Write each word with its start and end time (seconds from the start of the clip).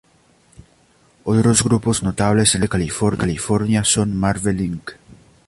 Otros 1.25 1.63
grupos 1.63 2.01
notables 2.01 2.55
en 2.55 2.63
el 2.63 2.69
sur 2.89 3.11
de 3.11 3.19
California 3.27 3.83
son 3.83 4.15
Marvel 4.17 4.59
Inc. 4.59 4.95